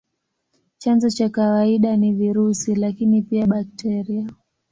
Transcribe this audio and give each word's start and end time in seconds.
Chanzo 0.77 1.09
cha 1.09 1.29
kawaida 1.29 1.97
ni 1.97 2.13
virusi, 2.13 2.75
lakini 2.75 3.21
pia 3.21 3.47
bakteria. 3.47 4.29